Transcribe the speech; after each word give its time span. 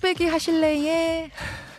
한뚝배기 0.00 0.26
하실래에 0.26 1.30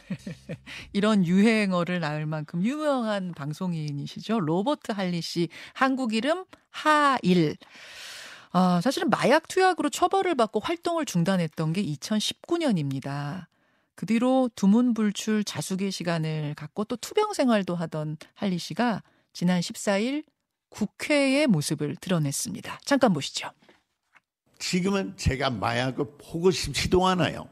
이런 0.94 1.26
유행어를 1.26 2.00
낳을 2.00 2.26
만큼 2.26 2.64
유명한 2.64 3.34
방송인이시죠. 3.34 4.40
로버트 4.40 4.94
할리 4.94 5.22
씨. 5.22 5.50
한국 5.74 6.14
이름 6.14 6.46
하일. 6.70 7.58
아, 8.52 8.80
사실은 8.82 9.10
마약 9.10 9.48
투약으로 9.48 9.90
처벌을 9.90 10.36
받고 10.36 10.60
활동을 10.60 11.06
중단했던 11.06 11.74
게 11.74 11.84
2019년입니다. 11.84 13.46
그 13.96 14.06
뒤로 14.06 14.50
두문불출 14.56 15.44
자숙의 15.44 15.92
시간을 15.92 16.56
갖고 16.56 16.84
또 16.86 16.96
투병 16.96 17.34
생활도 17.34 17.76
하던 17.76 18.18
할리 18.34 18.58
씨가 18.58 19.04
지난 19.34 19.60
14일 19.60 20.24
국회의 20.70 21.48
모습을 21.48 21.96
드러냈습니다. 21.98 22.80
잠깐 22.86 23.14
보시죠. 23.14 23.50
지금은 24.60 25.18
제가 25.18 25.50
마약을 25.50 26.06
보고 26.18 26.52
싶지도 26.52 27.06
않아요. 27.08 27.50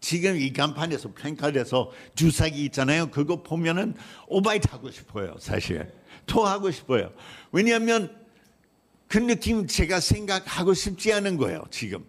지금 0.00 0.36
이 0.36 0.52
간판에서 0.52 1.12
플랜카드에서 1.12 1.90
주사기 2.14 2.64
있잖아요. 2.66 3.10
그거 3.10 3.42
보면은 3.42 3.94
오바이트 4.28 4.68
하고 4.70 4.90
싶어요. 4.90 5.36
사실 5.38 5.92
토 6.26 6.46
하고 6.46 6.70
싶어요. 6.70 7.12
왜냐하면 7.52 8.14
그 9.08 9.18
느낌 9.18 9.66
제가 9.66 10.00
생각하고 10.00 10.74
싶지 10.74 11.12
않은 11.12 11.36
거예요. 11.36 11.64
지금 11.70 12.04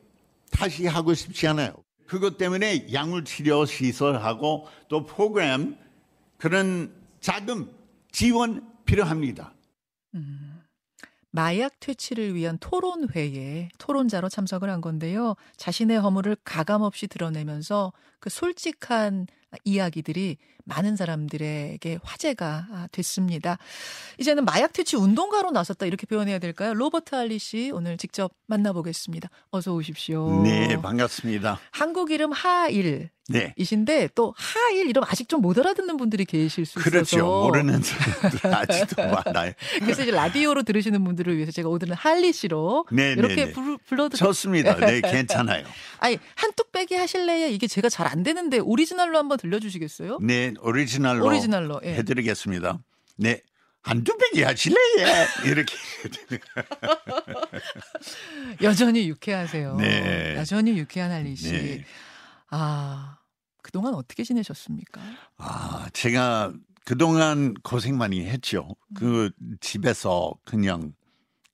다시 0.52 0.85
하고 0.85 1.13
싶지 1.13 1.48
않아요. 1.48 1.73
그것 2.05 2.38
때문에 2.38 2.91
약물 2.91 3.23
치료 3.23 3.65
시설하고 3.65 4.67
또 4.87 5.05
프로그램 5.05 5.77
그런 6.37 6.93
자금 7.21 7.71
지원 8.12 8.67
필요합니다. 8.85 9.53
음, 10.15 10.59
마약 11.31 11.79
퇴치를 11.79 12.33
위한 12.35 12.57
토론회에 12.59 13.70
토론자로 13.77 14.29
참석을 14.29 14.70
한 14.70 14.81
건데요. 14.81 15.35
자신의 15.57 15.99
허물을 15.99 16.37
가감없이 16.43 17.07
드러내면서 17.07 17.93
그 18.20 18.29
솔직한 18.29 19.27
이야기들이 19.63 20.38
많은 20.66 20.95
사람들에게 20.95 21.99
화제가 22.04 22.90
됐습니다. 22.91 23.57
이제는 24.20 24.46
마약 24.46 24.71
퇴치 24.73 24.96
운동가로 24.98 25.49
나섰다 25.51 25.85
이렇게 25.87 26.05
표현해야 26.05 26.37
될까요? 26.37 26.73
로버트 26.76 27.15
할리 27.15 27.40
씨 27.40 27.71
오늘 27.73 27.98
직접 27.98 28.32
만나보겠습니다. 28.48 29.29
어서 29.49 29.73
오십시오. 29.73 30.43
네, 30.43 30.79
반갑습니다. 30.79 31.60
한국 31.71 32.12
이름 32.12 32.32
하일. 32.32 33.10
네. 33.32 33.54
이신데 33.57 34.10
또 34.15 34.34
하일 34.35 34.90
이름 34.90 35.04
아직 35.04 35.29
좀 35.29 35.40
못 35.40 35.57
알아듣는 35.57 35.98
분들이 35.98 36.26
계실 36.26 36.66
수 36.66 36.79
그렇죠. 36.79 36.98
있어서 37.01 37.16
그렇죠. 37.16 37.43
모르는 37.45 37.82
사람들 37.84 38.55
아직도 38.55 38.95
많아요. 39.23 39.54
그래서 39.79 40.01
이제 40.01 40.12
라디오로 40.12 40.63
들으시는 40.63 41.04
분들을 41.04 41.35
위해서 41.35 41.51
제가 41.51 41.70
오늘은 41.70 41.93
할리 41.95 42.34
씨로 42.34 42.85
네, 42.91 43.13
네 43.13 43.20
이렇게 43.20 43.45
네, 43.45 43.54
네. 43.54 43.77
불러도 43.85 44.18
좋습니다. 44.18 44.76
네, 44.77 44.99
괜찮아요. 45.05 45.63
아니 45.99 46.18
한뚝 46.35 46.71
빼기 46.71 46.95
하실래요? 46.95 47.48
이게 47.48 47.68
제가 47.68 47.88
잘 47.90 48.10
안 48.10 48.23
되는데 48.23 48.57
오리지널로 48.60 49.18
한번 49.20 49.38
들려주시겠어요? 49.40 50.20
네, 50.21 50.54
오리지널로, 50.62 51.26
오리지널로 51.26 51.82
예. 51.84 51.95
해드리겠습니다. 51.95 52.79
네. 53.18 53.41
한두 53.82 54.15
배기 54.18 54.43
하실래요? 54.43 54.77
이렇게. 55.45 55.73
여전히 58.62 59.07
유쾌하세요. 59.07 59.76
네. 59.77 60.35
여전히 60.37 60.77
유쾌한 60.77 61.12
할리 61.12 61.35
씨. 61.35 61.51
네. 61.51 61.85
아, 62.49 63.17
그동안 63.62 63.93
어떻게 63.93 64.23
지내셨습니까? 64.23 65.01
아, 65.38 65.88
제가 65.94 66.53
그동안 66.84 67.53
고생 67.63 67.97
많이 67.97 68.25
했죠. 68.25 68.67
그 68.95 69.31
집에서 69.62 70.34
그냥 70.44 70.94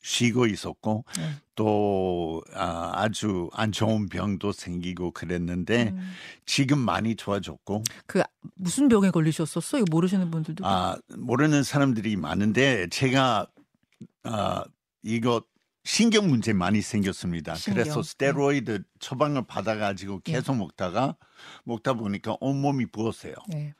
쉬고 0.01 0.45
있었고 0.45 1.03
네. 1.17 1.31
또 1.55 2.41
아, 2.53 2.84
아주 3.05 3.49
안 3.53 3.71
좋은 3.71 4.07
병도 4.07 4.51
생기고 4.51 5.11
그랬는데 5.11 5.93
음. 5.95 6.11
지금 6.45 6.79
많이 6.79 7.15
좋아졌고 7.15 7.83
그 8.07 8.21
무슨 8.55 8.87
병에 8.87 9.11
걸리셨었어? 9.11 9.77
이거 9.77 9.85
모르시는 9.91 10.31
분들도 10.31 10.65
아 10.65 10.97
모르는 11.15 11.63
사람들이 11.63 12.15
많은데 12.15 12.87
제가 12.89 13.47
아 14.23 14.63
이거 15.03 15.43
신경 15.83 16.27
문제 16.27 16.51
많이 16.51 16.81
생겼습니다. 16.81 17.53
신경. 17.53 17.83
그래서 17.83 18.01
스테로이드 18.01 18.71
네. 18.71 18.79
처방을 18.99 19.45
받아가지고 19.45 20.21
네. 20.23 20.33
계속 20.33 20.53
네. 20.53 20.59
먹다가 20.59 21.15
먹다 21.63 21.93
보니까 21.93 22.37
온 22.39 22.59
몸이 22.59 22.87
부었어요. 22.87 23.35
네. 23.49 23.75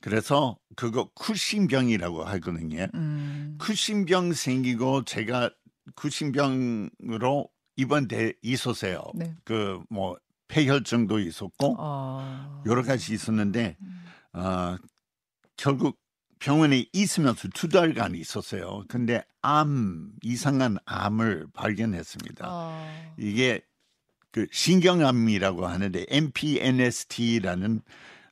그래서 0.00 0.56
그거 0.76 1.10
쿠신병이라고 1.14 2.22
하거든요. 2.22 2.86
음. 2.94 3.58
쿠신병 3.58 4.34
생기고 4.34 5.04
제가 5.04 5.50
구신병으로 5.96 7.48
입원돼 7.78 8.34
있었어요. 8.42 9.04
네. 9.14 9.34
그뭐 9.44 10.18
폐혈증도 10.48 11.20
있었고 11.20 11.76
어... 11.78 12.62
여러 12.66 12.82
가지 12.82 13.14
있었는데 13.14 13.76
음. 13.80 14.04
어, 14.32 14.76
결국 15.56 15.98
병원에 16.40 16.86
있으면서 16.92 17.48
두 17.54 17.68
달간 17.68 18.14
있었어요. 18.14 18.84
근데 18.88 19.24
암 19.42 20.10
이상한 20.22 20.78
암을 20.84 21.48
발견했습니다. 21.54 22.46
어... 22.48 23.14
이게 23.16 23.62
그 24.32 24.46
신경암이라고 24.50 25.66
하는데 25.66 26.04
MPNST라는 26.08 27.80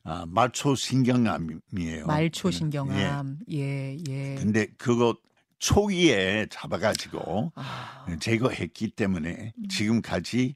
아, 0.03 0.25
말초 0.25 0.75
신경암이에요. 0.75 2.05
말초 2.05 2.51
신경암. 2.51 3.39
예, 3.51 3.57
예. 3.57 3.97
예. 4.07 4.35
근데 4.35 4.67
그거 4.77 5.17
초기에 5.59 6.47
잡아가지고 6.49 7.51
아. 7.55 8.05
제거했기 8.19 8.91
때문에 8.91 9.53
음. 9.57 9.67
지금까지 9.69 10.55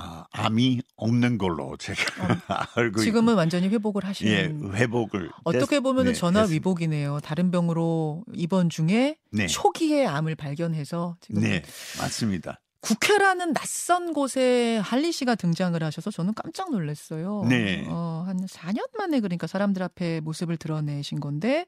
아, 0.00 0.24
암이 0.30 0.80
없는 0.96 1.38
걸로 1.38 1.76
제가 1.76 2.00
어. 2.22 2.28
알고 2.76 3.00
지금은 3.00 3.34
완전히 3.34 3.68
회복을 3.68 4.04
하시는 4.04 4.32
예, 4.32 4.78
회복을 4.78 5.30
어떻게 5.42 5.80
보면 5.80 6.04
네, 6.04 6.12
전화 6.12 6.44
위복이네요. 6.44 7.18
다른 7.20 7.50
병으로 7.50 8.24
입원 8.32 8.70
중에 8.70 9.16
네. 9.32 9.46
초기에 9.48 10.06
암을 10.06 10.36
발견해서 10.36 11.16
지금 11.20 11.42
네 11.42 11.62
맞습니다. 11.98 12.60
국회라는 12.80 13.54
낯선 13.54 14.12
곳에 14.12 14.78
할리 14.78 15.10
씨가 15.10 15.34
등장을 15.34 15.82
하셔서 15.82 16.12
저는 16.12 16.32
깜짝 16.34 16.70
놀랐어요. 16.70 17.44
네. 17.48 17.84
어, 17.88 18.22
한 18.24 18.46
4년 18.46 18.96
만에 18.96 19.18
그러니까 19.18 19.48
사람들 19.48 19.82
앞에 19.82 20.20
모습을 20.20 20.56
드러내신 20.56 21.18
건데 21.18 21.66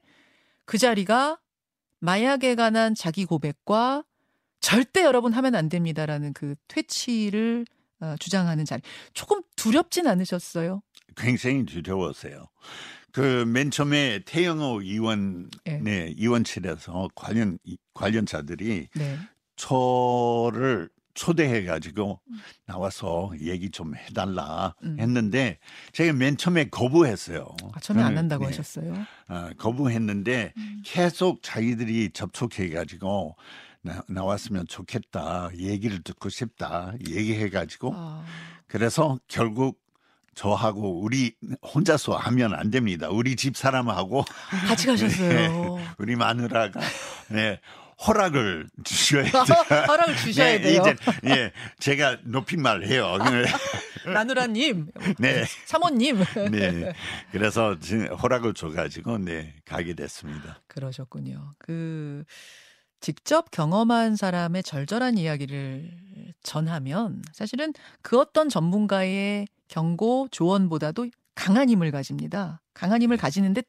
그 0.63 0.77
자리가 0.77 1.37
마약에 2.01 2.55
관한 2.55 2.93
자기 2.95 3.25
고백과 3.25 4.03
절대 4.59 5.03
여러분 5.03 5.33
하면 5.33 5.55
안 5.55 5.69
됩니다라는 5.69 6.33
그 6.33 6.55
퇴치를 6.67 7.65
어, 8.01 8.15
주장하는 8.19 8.65
자리. 8.65 8.81
조금 9.13 9.41
두렵진 9.55 10.07
않으셨어요? 10.07 10.81
굉장히 11.15 11.65
두려웠어요. 11.65 12.47
그 13.11 13.43
맨 13.45 13.71
처음에 13.71 14.21
태영호 14.25 14.81
의원 14.81 15.49
네. 15.65 15.79
네, 15.79 16.13
의원실에서 16.17 17.09
관련 17.13 17.57
관련자들이 17.93 18.87
네. 18.95 19.17
저를 19.57 20.89
초대해 21.13 21.63
가지고 21.63 22.19
음. 22.29 22.39
나와서 22.65 23.31
얘기 23.41 23.69
좀 23.69 23.95
해달라 23.95 24.75
음. 24.83 24.97
했는데 24.99 25.59
제가 25.91 26.13
맨 26.13 26.37
처음에 26.37 26.69
거부했어요. 26.69 27.55
아, 27.73 27.79
처음에 27.79 28.01
안 28.01 28.17
한다고 28.17 28.45
네. 28.45 28.51
하셨어요? 28.51 28.93
아, 29.27 29.51
거부했는데 29.57 30.53
음. 30.57 30.81
계속 30.85 31.41
자기들이 31.43 32.11
접촉해 32.11 32.69
가지고 32.69 33.35
나, 33.81 34.03
나왔으면 34.07 34.67
좋겠다 34.67 35.49
얘기를 35.57 36.01
듣고 36.03 36.29
싶다 36.29 36.93
얘기해 37.07 37.49
가지고 37.49 37.93
아. 37.95 38.23
그래서 38.67 39.19
결국 39.27 39.81
저하고 40.33 41.01
우리 41.01 41.33
혼자서 41.61 42.15
하면 42.15 42.53
안 42.53 42.71
됩니다. 42.71 43.09
우리 43.09 43.35
집 43.35 43.57
사람하고 43.57 44.23
같이 44.67 44.87
가셨어요. 44.87 45.27
네, 45.75 45.85
우리 45.97 46.15
마누라가 46.15 46.79
네, 47.29 47.59
허락을 48.07 48.67
주셔야 48.83 49.23
돼요. 49.29 49.43
허락을 49.87 50.15
주셔야 50.17 50.57
네, 50.57 50.61
돼요. 50.61 50.81
이제 50.81 50.95
예, 51.29 51.51
제가 51.79 52.17
높임말 52.23 52.83
해요. 52.85 53.17
나누라님, 54.11 54.87
네, 55.19 55.43
사모님. 55.65 56.23
네, 56.51 56.93
그래서 57.31 57.75
허락을 58.21 58.53
줘가지고 58.53 59.19
네 59.19 59.55
가게 59.65 59.93
됐습니다. 59.93 60.61
그러셨군요. 60.67 61.53
그 61.59 62.23
직접 62.99 63.51
경험한 63.51 64.15
사람의 64.15 64.63
절절한 64.63 65.17
이야기를 65.17 65.91
전하면 66.43 67.21
사실은 67.33 67.73
그 68.01 68.19
어떤 68.19 68.49
전문가의 68.49 69.47
경고 69.67 70.27
조언보다도 70.31 71.07
강한 71.35 71.69
힘을 71.69 71.91
가집니다. 71.91 72.61
강한 72.73 73.01
힘을 73.01 73.17
가지는데 73.17 73.63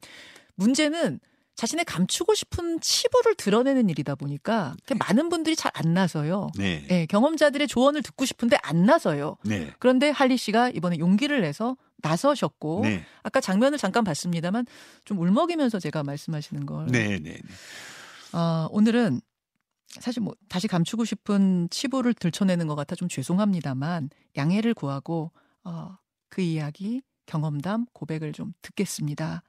문제는 0.55 1.20
자신의 1.62 1.85
감추고 1.85 2.35
싶은 2.35 2.81
치부를 2.81 3.37
드러내는 3.37 3.88
일이다 3.88 4.17
보니까 4.17 4.75
네. 4.88 4.97
많은 4.99 5.29
분들이 5.29 5.55
잘 5.55 5.70
안 5.75 5.94
나서요. 5.94 6.50
네. 6.59 6.85
네. 6.88 7.06
경험자들의 7.06 7.69
조언을 7.69 8.03
듣고 8.03 8.25
싶은데 8.25 8.59
안 8.62 8.85
나서요. 8.85 9.37
네. 9.44 9.73
그런데 9.79 10.11
할리 10.11 10.37
씨가 10.37 10.70
이번에 10.70 10.99
용기를 10.99 11.41
내서 11.41 11.76
나서셨고 11.99 12.81
네. 12.82 13.05
아까 13.23 13.41
장면을 13.41 13.79
잠깐 13.79 14.03
봤습니다만 14.03 14.67
좀 15.05 15.19
울먹이면서 15.19 15.79
제가 15.79 16.03
말씀하시는 16.03 16.67
걸. 16.67 16.87
네, 16.88 17.19
네. 17.20 17.38
어, 18.32 18.67
오늘은 18.73 19.20
사실 20.00 20.20
뭐 20.20 20.35
다시 20.49 20.67
감추고 20.67 21.05
싶은 21.05 21.69
치부를 21.70 22.12
들춰내는 22.12 22.67
것 22.67 22.75
같아 22.75 22.97
좀 22.97 23.08
죄송합니다만 23.08 24.11
양해를 24.37 24.75
구하고 24.75 25.31
어, 25.62 25.97
그 26.29 26.41
이야기 26.43 27.03
경험담 27.26 27.87
고백을 27.93 28.32
좀 28.32 28.53
듣겠습니다. 28.62 29.43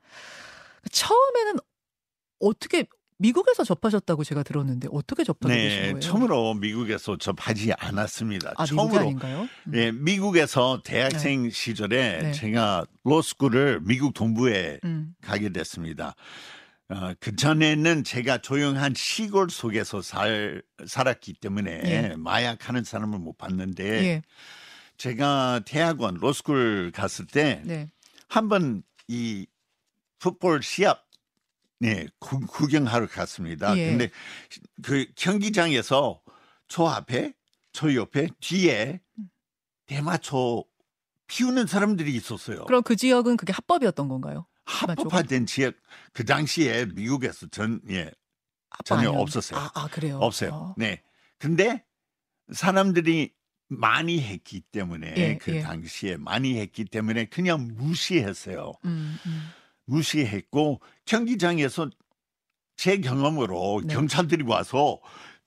처음에는 0.92 1.56
어떻게 2.44 2.86
미국에서 3.18 3.64
접하셨다고 3.64 4.24
제가 4.24 4.44
들었는데 4.44 4.90
어떻게 4.92 5.24
접하게 5.24 5.56
네, 5.56 5.64
되신 5.64 5.82
거예요? 5.82 6.00
처음으로 6.00 6.54
미국에서 6.56 7.18
접하지 7.18 7.74
않았습니다. 7.78 8.54
아, 8.58 8.66
처음으로 8.66 9.00
아닌가요? 9.00 9.42
음. 9.68 9.72
네, 9.72 9.92
미국에서 9.92 10.82
대학생 10.84 11.44
네. 11.44 11.50
시절에 11.50 12.22
네. 12.22 12.32
제가 12.34 12.86
로스쿨을 13.04 13.82
미국 13.84 14.14
동부에 14.14 14.80
음. 14.84 15.14
가게 15.22 15.50
됐습니다. 15.50 16.16
어, 16.90 17.14
그 17.20 17.36
전에는 17.36 18.04
제가 18.04 18.40
조용한 18.40 18.94
시골 18.96 19.50
속에서 19.50 20.02
살 20.02 20.62
살았기 20.86 21.36
때문에 21.36 21.82
예. 21.86 22.16
마약하는 22.18 22.84
사람을 22.84 23.20
못 23.20 23.38
봤는데 23.38 24.04
예. 24.04 24.22
제가 24.98 25.62
대학원 25.66 26.16
로스쿨 26.16 26.92
갔을 26.94 27.26
때 27.26 27.62
네. 27.66 27.90
한번 28.28 28.84
이 29.08 29.48
풋볼 30.20 30.62
시합 30.62 31.06
네, 31.84 32.08
구, 32.20 32.40
구경하러 32.40 33.08
갔습니다. 33.08 33.78
예. 33.78 33.90
근데 33.90 34.10
그 34.82 35.06
경기장에서 35.16 36.22
저 36.70 36.86
앞에, 36.86 37.34
저 37.74 37.94
옆에, 37.94 38.30
뒤에 38.40 39.02
대마초 39.86 40.66
피우는 41.28 41.68
사람들이 41.68 42.16
있었어요. 42.16 42.64
그럼 42.66 42.84
그 42.84 42.96
지역은 42.96 43.36
그게 43.36 43.52
합법이었던 43.52 44.08
건가요? 44.08 44.48
합법화된 44.66 45.46
지역 45.46 45.76
그 46.14 46.24
당시에 46.24 46.86
미국에서 46.86 47.48
전 47.48 47.82
예. 47.90 48.10
전혀 48.86 49.10
아니요. 49.10 49.22
없었어요. 49.22 49.60
아, 49.60 49.72
아 49.74 49.88
그래요? 49.90 50.20
없어요. 50.20 50.52
어. 50.52 50.76
네. 50.78 51.04
근데 51.38 51.84
사람들이 52.54 53.34
많이 53.68 54.22
했기 54.22 54.62
때문에 54.62 55.14
예, 55.18 55.38
그 55.38 55.58
예. 55.58 55.62
당시에 55.62 56.16
많이 56.16 56.60
했기 56.60 56.86
때문에 56.86 57.26
그냥 57.26 57.72
무시했어요. 57.76 58.72
음, 58.86 59.18
음. 59.26 59.50
무시했고 59.86 60.82
경기장에서 61.06 61.90
제 62.76 62.98
경험으로 62.98 63.82
네. 63.86 63.94
경찰들이 63.94 64.44
와서 64.44 65.00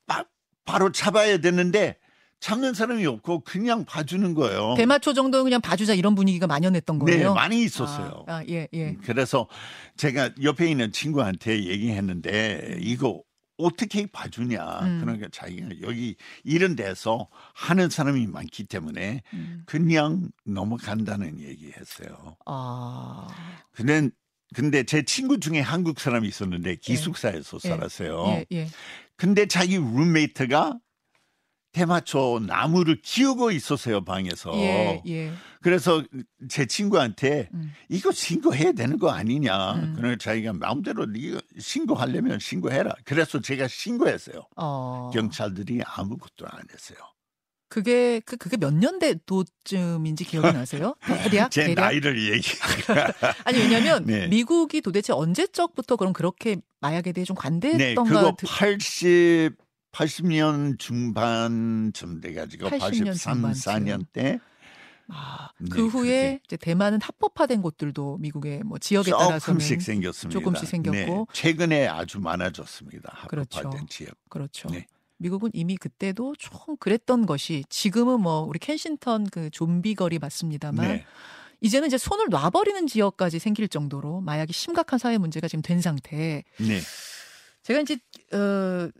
바, 0.06 0.25
바로 0.65 0.93
잡아야 0.93 1.38
되는데 1.38 1.99
잡는 2.41 2.75
사람이 2.75 3.05
없고 3.06 3.41
그냥 3.41 3.85
봐주는 3.85 4.35
거예요. 4.35 4.75
대마초 4.77 5.15
정도는 5.15 5.44
그냥 5.44 5.61
봐주자 5.61 5.94
이런 5.94 6.15
분위기가 6.15 6.47
만연했던 6.47 6.99
네, 6.99 7.05
거예요. 7.05 7.29
네, 7.31 7.35
많이 7.35 7.62
있었어요. 7.62 8.25
아, 8.29 8.37
아, 8.37 8.44
예, 8.49 8.69
예. 8.75 8.97
그래서 9.03 9.49
제가 9.97 10.31
옆에 10.43 10.71
있는 10.71 10.93
친구한테 10.93 11.65
얘기했는데 11.65 12.77
이거 12.81 13.23
어떻게 13.56 14.06
봐주냐. 14.06 14.81
음. 14.83 15.00
그러니까 15.00 15.29
자기가 15.33 15.69
여기 15.83 16.17
이런 16.44 16.77
데서 16.77 17.29
하는 17.55 17.88
사람이 17.88 18.27
많기 18.27 18.65
때문에 18.65 19.23
음. 19.33 19.62
그냥 19.67 20.29
넘어간다는 20.44 21.41
얘기했어요. 21.41 22.37
아. 22.44 23.29
근데 23.73 24.11
근데 24.55 24.85
제 24.85 25.03
친구 25.03 25.41
중에 25.41 25.61
한국 25.61 26.01
사람이 26.01 26.27
있었는데 26.29 26.71
예. 26.71 26.77
기숙사에서 26.77 27.59
예. 27.65 27.69
살았어요. 27.69 28.27
예. 28.29 28.47
예. 28.53 28.69
근데 29.17 29.47
자기 29.47 29.77
룸메이트가 29.77 30.79
대마초 31.73 32.41
나무를 32.47 33.03
키우고 33.03 33.51
있었어요 33.51 34.03
방에서. 34.03 34.51
예, 34.55 35.03
예. 35.09 35.33
그래서 35.61 36.03
제 36.49 36.65
친구한테 36.65 37.51
음. 37.53 37.73
이거 37.91 38.13
신고해야 38.13 38.73
되는 38.73 38.99
거 38.99 39.11
아니냐. 39.11 39.75
음. 39.75 39.95
그래서 39.95 40.17
자기가 40.17 40.55
마음대로 40.55 41.05
네가 41.05 41.39
신고하려면 41.59 42.39
신고해라. 42.39 42.95
그래서 43.05 43.41
제가 43.41 43.69
신고했어요. 43.69 44.47
어. 44.57 45.11
경찰들이 45.13 45.83
아무것도 45.85 46.47
안 46.47 46.63
했어요. 46.73 46.99
그게 47.69 48.21
그 48.21 48.37
그게 48.37 48.57
몇 48.57 48.73
년대도쯤인지 48.75 50.25
기억이 50.25 50.53
나세요? 50.53 50.95
대략 51.31 51.51
제 51.51 51.67
대략? 51.67 51.87
나이를 51.87 52.33
얘기. 52.33 52.49
아니 53.45 53.59
왜냐하면 53.59 54.05
네. 54.07 54.29
미국이 54.29 54.81
도대체 54.81 55.13
언제적부터 55.13 55.97
그럼 55.97 56.13
그렇게 56.13 56.57
마약에 56.81 57.13
대해 57.13 57.25
좀 57.25 57.37
관대했던가? 57.37 58.03
네, 58.05 58.05
그거 58.09 58.37
80 58.47 59.57
80년 59.93 60.79
중반쯤 60.79 62.21
돼 62.21 62.35
가지고 62.35 62.69
83, 62.69 63.53
4년 63.53 64.05
때. 64.12 64.39
아, 65.09 65.51
네, 65.59 65.69
그 65.71 65.87
후에 65.87 66.41
이제 66.45 66.57
대만은 66.57 67.01
합법화된 67.01 67.62
곳들도 67.62 68.19
미국의 68.19 68.62
뭐 68.65 68.79
지역에 68.79 69.11
따라서는 69.12 69.39
조금씩 69.39 69.81
생겼습니다. 69.81 70.39
조금씩 70.39 70.69
생겼고 70.69 70.97
네, 70.97 71.25
최근에 71.33 71.87
아주 71.87 72.21
많아졌습니다. 72.21 73.12
합법화된 73.15 73.71
그렇죠. 73.71 73.87
지역. 73.89 74.15
그렇죠. 74.29 74.69
네. 74.69 74.87
미국은 75.19 75.51
이미 75.53 75.77
그때도 75.77 76.35
좀 76.37 76.77
그랬던 76.79 77.27
것이 77.27 77.65
지금은 77.69 78.21
뭐 78.21 78.41
우리 78.41 78.59
켄싱턴 78.59 79.29
그 79.31 79.51
좀비 79.51 79.95
거리 79.95 80.19
맞습니다만 80.19 80.89
네. 80.89 81.07
이제는 81.61 81.89
이제 81.89 81.99
손을 81.99 82.27
놔버리는 82.29 82.87
지역까지 82.87 83.39
생길 83.39 83.69
정도로 83.69 84.21
마약이 84.21 84.53
심각한 84.53 84.99
사회 84.99 85.19
문제가 85.19 85.49
지금 85.49 85.63
된 85.63 85.81
상태. 85.81 86.45
네. 86.59 86.81
제가 87.63 87.81
이제 87.81 87.97
어 88.33 88.91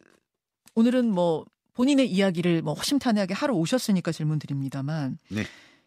오늘은 0.75 1.11
뭐 1.11 1.45
본인의 1.75 2.11
이야기를 2.11 2.62
뭐 2.62 2.75
허심탄회하게 2.75 3.35
하러 3.35 3.55
오셨으니까 3.55 4.12
질문 4.12 4.39
드립니다만 4.39 5.19
네. 5.29 5.45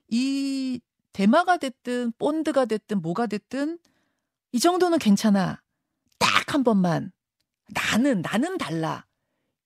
이 0.10 0.80
대마가 1.14 1.58
됐든 1.58 2.14
본드가 2.20 2.66
됐든 2.66 3.02
뭐가 3.02 3.26
됐든 3.28 3.80
이 4.52 4.60
정도는 4.60 5.00
괜찮아. 5.00 5.62
딱 6.20 6.40
한 6.54 6.64
번만 6.64 7.12
나는 7.68 8.22
나는 8.22 8.58
달라. 8.58 9.06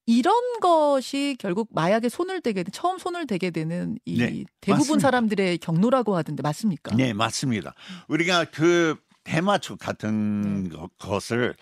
이런 0.06 0.34
것이 0.60 1.36
결국 1.38 1.68
마약에 1.72 2.08
손을 2.08 2.40
대게 2.40 2.62
처음 2.72 2.98
손을 2.98 3.26
대게 3.26 3.50
되는 3.50 3.96
이 4.04 4.18
네, 4.18 4.44
대부분 4.60 4.80
맞습니다. 4.80 5.00
사람들의 5.00 5.58
경로라고 5.58 6.16
하던데 6.16 6.42
맞습니까? 6.42 6.94
네, 6.96 7.12
맞습니다. 7.12 7.74
우리가 8.08 8.44
그 8.46 8.96
대마초 9.24 9.76
같은 9.76 10.64
네. 10.64 10.76
것을 10.98 11.54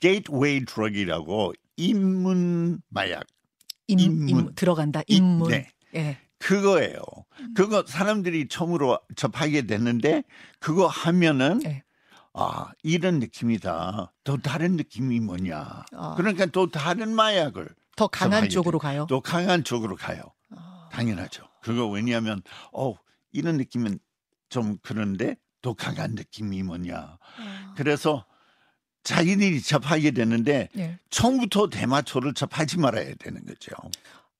gateway 0.00 0.64
drug이라고 0.66 1.54
입문 1.76 2.80
마약 2.88 3.24
입, 3.86 4.00
입문. 4.00 4.28
입문 4.28 4.54
들어간다 4.54 5.00
입문. 5.06 5.50
네. 5.50 5.70
예. 5.94 6.18
그거예요. 6.38 7.00
그거 7.54 7.84
사람들이 7.86 8.48
처음으로 8.48 8.98
접하게 9.16 9.62
됐는데 9.62 10.22
그거 10.60 10.86
하면은 10.86 11.58
네. 11.60 11.82
아, 12.40 12.70
이런 12.84 13.18
느낌이다. 13.18 14.12
더 14.22 14.36
다른 14.36 14.76
느낌이 14.76 15.18
뭐냐. 15.18 15.84
아. 15.92 16.14
그러니까 16.16 16.46
또 16.46 16.70
다른 16.70 17.12
마약을. 17.12 17.68
더 17.96 18.06
강한 18.06 18.48
쪽으로 18.48 18.78
가요? 18.78 19.06
더 19.08 19.20
강한 19.20 19.64
쪽으로 19.64 19.96
가요. 19.96 20.22
아. 20.50 20.88
당연하죠. 20.92 21.44
그거 21.60 21.88
왜냐하면, 21.88 22.42
어, 22.72 22.94
이런 23.32 23.56
느낌은 23.56 23.98
좀 24.50 24.78
그런데 24.82 25.36
더 25.62 25.74
강한 25.74 26.12
느낌이 26.12 26.62
뭐냐. 26.62 27.18
아. 27.18 27.74
그래서 27.76 28.24
자기들이 29.02 29.60
접하게 29.60 30.12
되는데 30.12 30.68
네. 30.74 30.98
처음부터 31.10 31.70
대마초를 31.70 32.34
접하지 32.34 32.78
말아야 32.78 33.14
되는 33.18 33.44
거죠. 33.46 33.72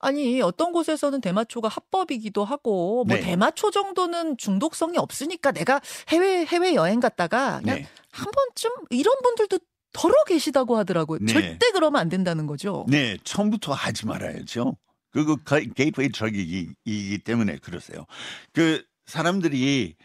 아니 0.01 0.41
어떤 0.41 0.73
곳에서는 0.73 1.21
대마초가 1.21 1.69
합법이기도 1.69 2.45
하고 2.45 3.05
뭐 3.05 3.17
네. 3.17 3.23
대마초 3.23 3.71
정도는 3.71 4.37
중독성이 4.37 4.99
없으니까 4.99 5.53
내가 5.53 5.81
해외 6.09 6.45
해외 6.45 6.75
여행 6.75 7.01
갔다가 7.01 7.61
그냥 7.61 7.79
네. 7.79 7.87
한 8.13 8.31
번쯤 8.31 8.71
이런 8.91 9.17
분들도 9.23 9.59
더러 9.93 10.15
계시다고 10.27 10.77
하더라고요. 10.77 11.19
네. 11.23 11.33
절대 11.33 11.71
그러면 11.73 12.01
안 12.01 12.09
된다는 12.09 12.47
거죠. 12.47 12.87
네, 12.89 13.17
처음부터 13.25 13.73
하지 13.73 14.07
말아야죠. 14.07 14.77
그거 15.11 15.37
gateway 15.75 16.11
drug이기 16.11 17.19
때문에 17.25 17.57
그러세요. 17.57 18.05
그 18.53 18.85
사람들이 19.07 19.97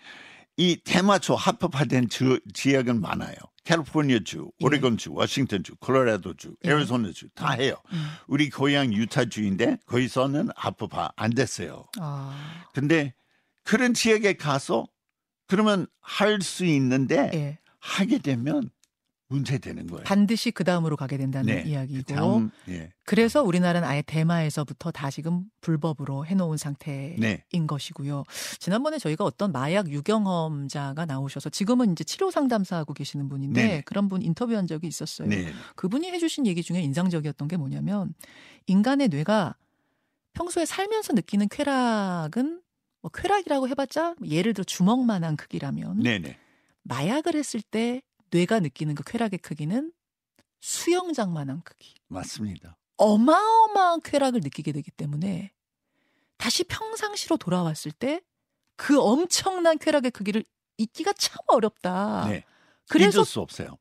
이 0.55 0.77
대마초 0.85 1.35
합법화된 1.35 2.07
지역은 2.53 3.01
많아요. 3.01 3.35
캘리포니아주, 3.63 4.51
예. 4.61 4.65
오레곤주, 4.65 5.13
워싱턴주, 5.13 5.75
콜로라도주, 5.77 6.55
예. 6.65 6.71
애리조나주 6.71 7.29
다 7.35 7.51
해요. 7.51 7.75
음. 7.93 8.05
우리 8.27 8.49
고향 8.49 8.93
유타주인데 8.93 9.77
거기서는 9.85 10.49
합법화 10.55 11.11
안 11.15 11.29
됐어요. 11.31 11.87
아. 11.99 12.65
근데 12.73 13.13
그런 13.63 13.93
지역에 13.93 14.33
가서 14.33 14.87
그러면 15.47 15.87
할 16.01 16.41
수 16.41 16.65
있는데 16.65 17.31
예. 17.33 17.59
하게 17.79 18.17
되면 18.17 18.69
문제되는 19.33 19.87
거예요. 19.87 20.03
반드시 20.03 20.51
그 20.51 20.63
다음으로 20.63 20.95
가게 20.95 21.17
된다는 21.17 21.55
네, 21.55 21.63
이야기고. 21.63 22.03
그 22.05 22.13
다음, 22.13 22.51
예. 22.69 22.91
그래서 23.03 23.41
우리나라는 23.43 23.87
아예 23.87 24.01
대마에서부터 24.03 24.91
다시금 24.91 25.45
불법으로 25.61 26.25
해놓은 26.25 26.57
상태인 26.57 27.15
네. 27.19 27.43
것이고요. 27.67 28.23
지난번에 28.59 28.99
저희가 28.99 29.25
어떤 29.25 29.51
마약 29.51 29.89
유경험자가 29.89 31.05
나오셔서 31.05 31.49
지금은 31.49 31.91
이제 31.91 32.03
치료 32.03 32.31
상담사하고 32.31 32.93
계시는 32.93 33.27
분인데 33.29 33.67
네. 33.67 33.81
그런 33.81 34.07
분 34.07 34.21
인터뷰한 34.21 34.67
적이 34.67 34.87
있었어요. 34.87 35.27
네. 35.27 35.51
그분이 35.75 36.09
해주신 36.11 36.45
얘기 36.45 36.61
중에 36.61 36.81
인상적이었던 36.81 37.47
게 37.47 37.57
뭐냐면 37.57 38.13
인간의 38.67 39.09
뇌가 39.09 39.55
평소에 40.33 40.65
살면서 40.65 41.13
느끼는 41.13 41.47
쾌락은 41.49 42.61
뭐 43.01 43.11
쾌락이라고 43.13 43.67
해봤자 43.67 44.15
예를 44.25 44.53
들어 44.53 44.63
주먹만한 44.63 45.35
크기라면 45.35 45.99
네네. 45.99 46.37
마약을 46.83 47.35
했을 47.35 47.61
때 47.61 48.01
뇌가 48.33 48.59
느끼는 48.59 48.95
그 48.95 49.03
쾌락의 49.03 49.39
크기는 49.39 49.93
수영장만한 50.59 51.61
크기. 51.63 51.93
맞습니다. 52.07 52.77
어마어마한 52.97 54.01
쾌락을 54.01 54.41
느끼게 54.41 54.71
되기 54.71 54.91
때문에 54.91 55.51
다시 56.37 56.63
평상시로 56.63 57.37
돌아왔을 57.37 57.91
때 57.91 58.21
그 58.75 58.99
엄청난 58.99 59.77
쾌락의 59.77 60.11
크기를 60.11 60.43
잊기가 60.77 61.13
참 61.13 61.37
어렵다. 61.47 62.27
네. 62.29 62.43
그래서 62.89 63.19
잊을 63.19 63.25
수 63.25 63.39
없어요. 63.39 63.77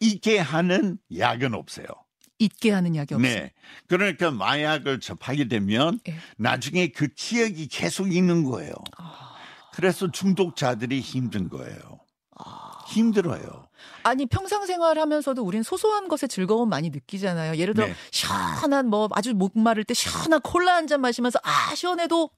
잊게 0.00 0.38
하는 0.38 0.98
약은 1.16 1.54
없어요. 1.54 1.86
잊게 2.38 2.70
하는 2.70 2.94
약이 2.94 3.14
없어요. 3.14 3.32
네. 3.32 3.52
그러니까 3.88 4.30
마약을 4.30 5.00
접하게 5.00 5.48
되면 5.48 5.98
네. 6.04 6.16
나중에 6.36 6.88
그 6.88 7.08
기억이 7.08 7.68
계속 7.68 8.12
있는 8.12 8.44
거예요. 8.44 8.74
아... 8.98 9.34
그래서 9.72 10.10
중독자들이 10.10 11.00
힘든 11.00 11.48
거예요. 11.48 11.98
아... 12.84 12.88
힘들어요. 12.92 13.66
아니 14.02 14.26
평상 14.26 14.66
생활 14.66 14.98
하면서도 14.98 15.42
우린 15.42 15.62
소소한 15.62 16.08
것에 16.08 16.26
즐거움 16.26 16.68
많이 16.68 16.90
느끼잖아요. 16.90 17.56
예를 17.56 17.74
들어 17.74 17.86
네. 17.86 17.94
시원한 18.10 18.86
뭐 18.88 19.08
아주 19.12 19.34
목마를 19.34 19.84
때 19.84 19.94
시원한 19.94 20.40
콜라 20.40 20.74
한 20.74 20.86
잔 20.86 21.00
마시면서 21.00 21.38
아 21.42 21.74
시원해도 21.74 22.30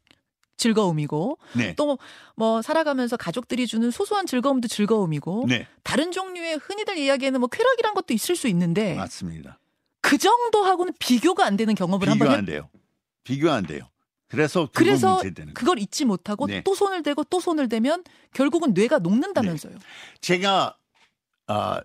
즐거움이고 0.56 1.38
네. 1.54 1.74
또뭐 1.74 2.62
살아가면서 2.62 3.16
가족들이 3.16 3.66
주는 3.66 3.90
소소한 3.90 4.26
즐거움도 4.26 4.68
즐거움이고 4.68 5.46
네. 5.48 5.66
다른 5.82 6.12
종류의 6.12 6.56
흔히들 6.56 6.96
이야기에는 6.96 7.40
뭐 7.40 7.48
쾌락이란 7.48 7.94
것도 7.94 8.14
있을 8.14 8.36
수 8.36 8.48
있는데 8.48 8.94
맞습니다. 8.94 9.58
그 10.00 10.16
정도하고는 10.16 10.94
비교가 10.98 11.44
안 11.44 11.56
되는 11.56 11.74
경험을 11.74 12.08
한번 12.08 12.28
비교 12.28 12.38
안 12.38 12.44
돼요. 12.44 12.70
비교 13.24 13.50
안 13.50 13.66
돼요. 13.66 13.82
그래서 14.28 14.68
그래서 14.72 15.20
그걸 15.54 15.78
잊지 15.78 16.04
못하고 16.04 16.46
네. 16.46 16.62
또 16.64 16.74
손을 16.74 17.02
대고 17.02 17.24
또 17.24 17.40
손을 17.40 17.68
대면 17.68 18.02
결국은 18.32 18.74
뇌가 18.74 18.98
녹는다면서요. 18.98 19.74
네. 19.74 19.78
제가 20.20 20.76
어, 21.48 21.78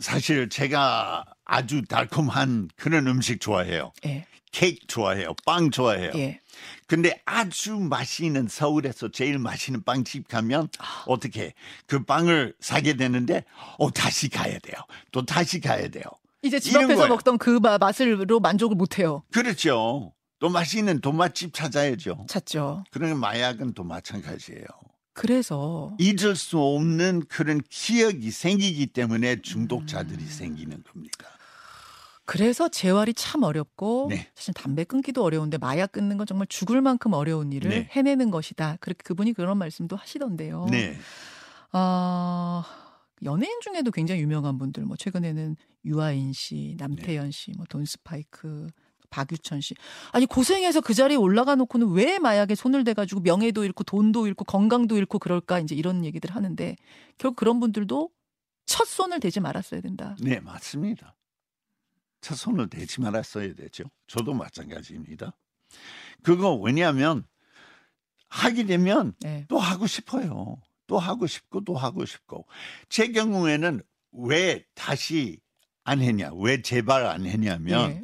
사실 0.00 0.48
제가 0.48 1.24
아주 1.44 1.82
달콤한 1.84 2.68
그런 2.76 3.06
음식 3.06 3.40
좋아해요. 3.40 3.92
예. 4.06 4.26
케이크 4.50 4.86
좋아해요. 4.86 5.34
빵 5.44 5.70
좋아해요. 5.70 6.12
예. 6.16 6.40
근데 6.86 7.20
아주 7.24 7.76
맛있는 7.76 8.48
서울에서 8.48 9.10
제일 9.10 9.38
맛있는 9.38 9.84
빵집 9.84 10.26
가면 10.26 10.68
아. 10.78 11.04
어떻게 11.06 11.54
그 11.86 12.04
빵을 12.04 12.54
사게 12.60 12.94
되는데 12.94 13.44
어 13.78 13.90
다시 13.90 14.28
가야 14.28 14.58
돼요. 14.58 14.76
또 15.12 15.24
다시 15.24 15.60
가야 15.60 15.88
돼요. 15.88 16.04
이제 16.42 16.58
집 16.58 16.76
앞에서 16.76 16.94
거예요. 16.94 17.08
먹던 17.08 17.38
그 17.38 17.60
맛을로 17.80 18.40
만족을 18.40 18.76
못 18.76 18.98
해요. 18.98 19.22
그렇죠. 19.32 20.12
또 20.38 20.48
맛있는 20.48 21.00
도맛집 21.00 21.52
찾아야죠. 21.52 22.26
찾죠. 22.28 22.84
그러면 22.90 23.18
마약은 23.18 23.74
또 23.74 23.84
마찬가지예요. 23.84 24.64
그래서 25.12 25.96
잊을 25.98 26.36
수 26.36 26.60
없는 26.60 27.24
그런 27.28 27.60
기억이 27.68 28.30
생기기 28.30 28.86
때문에 28.86 29.42
중독자들이 29.42 30.22
음. 30.22 30.28
생기는 30.28 30.82
겁니다. 30.84 31.26
그래서 32.24 32.68
재활이 32.68 33.14
참 33.14 33.42
어렵고 33.42 34.08
네. 34.10 34.28
사실 34.34 34.54
담배 34.54 34.84
끊기도 34.84 35.24
어려운데 35.24 35.58
마약 35.58 35.92
끊는 35.92 36.18
건 36.18 36.26
정말 36.26 36.46
죽을 36.46 36.82
만큼 36.82 37.14
어려운 37.14 37.52
일을 37.52 37.70
네. 37.70 37.88
해내는 37.90 38.30
것이다. 38.30 38.76
그렇게 38.80 39.02
그분이 39.02 39.32
그런 39.32 39.58
말씀도 39.58 39.96
하시던데요. 39.96 40.66
네. 40.70 40.98
어, 41.72 42.62
연예인 43.24 43.58
중에도 43.62 43.90
굉장히 43.90 44.20
유명한 44.20 44.58
분들 44.58 44.84
뭐 44.84 44.96
최근에는 44.96 45.56
유아인 45.86 46.32
씨, 46.32 46.76
남태현 46.78 47.30
씨, 47.30 47.52
뭐 47.56 47.64
돈스파이크 47.68 48.68
박유천 49.10 49.60
씨. 49.60 49.74
아니 50.12 50.26
고생해서 50.26 50.80
그 50.80 50.94
자리에 50.94 51.16
올라가 51.16 51.54
놓고는 51.54 51.92
왜 51.92 52.18
마약에 52.18 52.54
손을 52.54 52.84
대가지고 52.84 53.20
명예도 53.20 53.64
잃고 53.64 53.84
돈도 53.84 54.26
잃고 54.26 54.44
건강도 54.44 54.96
잃고 54.96 55.18
그럴까 55.18 55.60
이제 55.60 55.74
이런 55.74 56.04
얘기들 56.04 56.34
하는데 56.34 56.76
결국 57.16 57.36
그런 57.36 57.60
분들도 57.60 58.10
첫 58.66 58.86
손을 58.86 59.20
대지 59.20 59.40
말았어야 59.40 59.80
된다. 59.80 60.16
네 60.20 60.40
맞습니다. 60.40 61.16
첫 62.20 62.34
손을 62.34 62.68
대지 62.68 63.00
말았어야 63.00 63.54
되죠. 63.54 63.84
저도 64.06 64.34
마찬가지입니다. 64.34 65.32
그거 66.22 66.54
왜냐하면 66.54 67.24
하게 68.28 68.64
되면 68.64 69.14
네. 69.20 69.46
또 69.48 69.58
하고 69.58 69.86
싶어요. 69.86 70.60
또 70.86 70.98
하고 70.98 71.26
싶고 71.26 71.64
또 71.64 71.76
하고 71.76 72.04
싶고 72.04 72.46
제 72.88 73.12
경우에는 73.12 73.82
왜 74.12 74.64
다시 74.74 75.38
안 75.84 76.00
했냐, 76.02 76.32
왜 76.34 76.60
재발 76.60 77.06
안 77.06 77.24
했냐면. 77.24 77.88
네. 77.88 78.02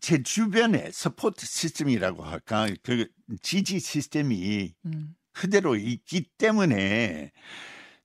제 0.00 0.22
주변에 0.22 0.90
support 0.92 1.44
system이라고 1.46 2.24
할까 2.24 2.68
그 2.82 3.08
지지 3.42 3.80
시스템이 3.80 4.74
음. 4.86 5.14
그대로 5.32 5.76
있기 5.76 6.22
때문에 6.38 7.32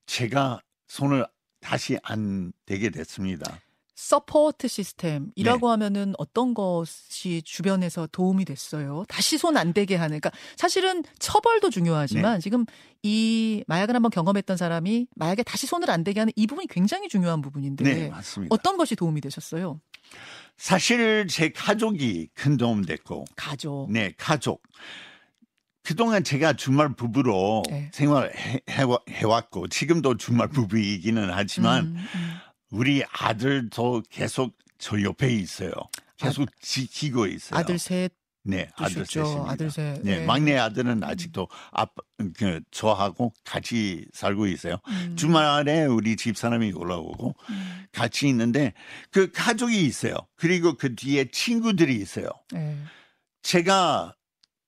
제가 0.06 0.62
손을 0.88 1.26
다시 1.60 1.98
안 2.04 2.52
대게 2.66 2.90
됐습니다. 2.90 3.60
support 3.96 4.68
system이라고 4.68 5.68
네. 5.68 5.72
하면은 5.72 6.14
어떤 6.18 6.54
것이 6.54 7.42
주변에서 7.44 8.08
도움이 8.12 8.44
됐어요? 8.44 9.06
다시 9.08 9.38
손 9.38 9.56
안 9.56 9.72
대게 9.72 9.96
하는. 9.96 10.20
그러니까 10.20 10.32
사실은 10.58 11.04
처벌도 11.20 11.70
중요하지만 11.70 12.34
네. 12.36 12.40
지금 12.42 12.66
이 13.02 13.64
마약을 13.68 13.96
한번 13.96 14.10
경험했던 14.12 14.58
사람이 14.58 15.08
마약에 15.16 15.44
다시 15.44 15.68
손을 15.68 15.90
안 15.90 16.04
대게 16.04 16.20
하는 16.20 16.34
이 16.36 16.48
부분이 16.48 16.68
굉장히 16.68 17.08
중요한 17.08 17.42
부분인데 17.42 17.84
네, 17.84 18.12
어떤 18.50 18.76
것이 18.78 18.96
도움이 18.96 19.22
되셨어요? 19.22 19.80
사실 20.58 21.28
제 21.28 21.50
가족이 21.50 22.30
큰 22.34 22.58
도움 22.58 22.84
됐고 22.84 23.26
가족. 23.36 23.92
네, 23.92 24.14
가족. 24.18 24.64
그동안 25.84 26.24
제가 26.24 26.54
주말 26.54 26.96
부부로 26.96 27.64
네. 27.70 27.92
생활해 27.94 28.62
왔고 29.26 29.68
지금도 29.68 30.16
주말 30.18 30.48
부부이기는 30.48 31.30
하지만 31.32 31.88
음, 31.88 32.08
음. 32.16 32.36
우리 32.72 33.04
아들도 33.12 34.04
계속 34.10 34.58
저 34.78 35.02
옆에 35.02 35.34
있어요. 35.34 35.72
계속 36.18 36.44
아, 36.44 36.52
지키고 36.62 37.28
있어요. 37.28 37.60
아들 37.60 37.78
셋 37.78 38.14
네, 38.44 38.70
아들 38.76 39.06
셋입니다. 39.06 39.52
아들 39.52 39.72
셋. 39.72 40.02
네, 40.04 40.20
네, 40.20 40.26
막내 40.26 40.58
아들은 40.58 41.04
아직도 41.04 41.48
아빠 41.72 41.94
그 42.38 42.62
저하고 42.72 43.34
같이 43.46 44.06
살고 44.14 44.48
있어요. 44.48 44.78
음. 44.88 45.16
주말에 45.16 45.86
우리 45.86 46.16
집 46.18 46.38
사람이 46.38 46.74
올라오고 46.74 47.36
음. 47.50 47.86
같이 47.92 48.28
있는데 48.28 48.74
그 49.12 49.32
가족이 49.32 49.86
있어요. 49.86 50.16
그리고 50.36 50.74
그 50.74 50.96
뒤에 50.96 51.30
친구들이 51.32 51.96
있어요. 51.96 52.28
네. 52.52 52.78
제가 53.44 54.14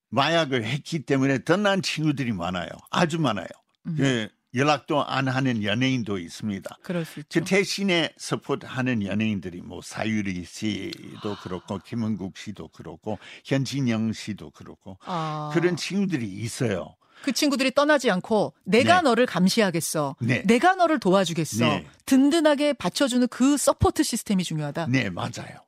마약을 0.09 0.63
했기 0.63 0.99
때문에 0.99 1.43
떠난 1.43 1.81
친구들이 1.81 2.31
많아요. 2.31 2.69
아주 2.89 3.19
많아요. 3.19 3.47
음. 3.87 3.95
그 3.97 4.29
연락도 4.55 5.05
안 5.05 5.27
하는 5.27 5.63
연예인도 5.63 6.17
있습니다. 6.17 6.77
그럴 6.81 7.03
수 7.05 7.19
있죠. 7.19 7.39
그 7.39 7.45
대신에 7.45 8.13
서포트하는 8.17 9.05
연예인들이 9.05 9.61
뭐 9.61 9.81
사유리 9.81 10.45
씨도 10.45 11.35
그렇고 11.43 11.79
김은국 11.79 12.37
씨도 12.37 12.69
그렇고 12.69 13.19
현진영 13.43 14.13
씨도 14.13 14.51
그렇고 14.51 14.97
아. 15.05 15.51
그런 15.53 15.75
친구들이 15.75 16.25
있어요. 16.25 16.95
그 17.21 17.31
친구들이 17.31 17.71
떠나지 17.71 18.09
않고 18.11 18.53
내가 18.63 18.97
네. 18.97 19.01
너를 19.01 19.25
감시하겠어. 19.25 20.15
네. 20.21 20.43
내가 20.43 20.75
너를 20.75 20.99
도와주겠어. 20.99 21.65
네. 21.65 21.87
든든하게 22.05 22.73
받쳐주는 22.73 23.27
그 23.29 23.57
support 23.57 24.03
system이 24.03 24.43
중요하다. 24.43 24.87
네, 24.87 25.09
맞아요. 25.09 25.65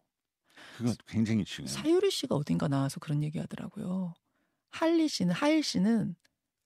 그거 0.78 0.94
굉장히 1.08 1.44
중요해요. 1.44 1.76
사유리 1.76 2.12
씨가 2.12 2.36
어딘가 2.36 2.68
나와서 2.68 3.00
그런 3.00 3.24
얘기 3.24 3.40
하더라고요. 3.40 4.14
할리 4.70 5.08
씨는 5.08 5.34
하일 5.34 5.64
씨는 5.64 6.16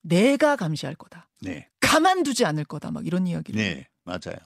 내가 0.01 0.55
감시할 0.55 0.95
거다. 0.95 1.29
네. 1.41 1.67
가만두지 1.79 2.45
않을 2.45 2.65
거다. 2.65 2.91
막 2.91 3.05
이런 3.05 3.27
이야기를. 3.27 3.61
네, 3.61 3.87
맞아요. 4.03 4.37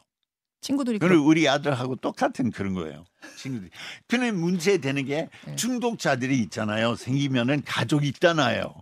친구들이 0.61 0.97
그리고 0.97 1.21
그런... 1.21 1.27
우리 1.27 1.47
아들하고 1.47 1.95
똑같은 1.97 2.49
그런 2.49 2.73
거예요. 2.73 3.05
친구들이. 3.37 3.69
근데 4.07 4.31
문제 4.31 4.79
되는 4.79 5.05
게 5.05 5.29
네. 5.45 5.55
중독자들이 5.55 6.39
있잖아요. 6.43 6.95
생기면은 6.95 7.61
가족이 7.63 8.07
있잖아요. 8.07 8.73